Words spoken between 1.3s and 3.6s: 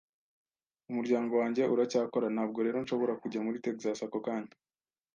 wanjye uracyakora, ntabwo rero nshobora kujya muri